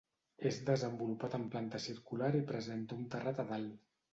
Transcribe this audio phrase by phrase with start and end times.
[0.49, 3.79] És desenvolupat en planta circular i presenta un terrat a dalt.